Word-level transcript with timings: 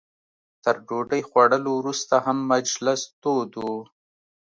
تر 0.63 0.75
ډوډۍ 0.87 1.21
خوړلو 1.29 1.71
وروسته 1.79 2.15
هم 2.25 2.37
مجلس 2.51 3.01
تود 3.21 3.51
و. 3.61 3.65